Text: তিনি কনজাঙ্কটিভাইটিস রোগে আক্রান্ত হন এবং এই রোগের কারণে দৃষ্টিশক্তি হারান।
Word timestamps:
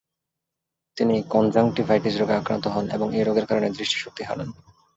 তিনি 0.97 1.15
কনজাঙ্কটিভাইটিস 1.29 2.15
রোগে 2.17 2.35
আক্রান্ত 2.35 2.65
হন 2.67 2.85
এবং 2.89 3.07
এই 3.15 3.23
রোগের 3.23 3.45
কারণে 3.45 3.67
দৃষ্টিশক্তি 3.69 4.23
হারান। 4.23 4.49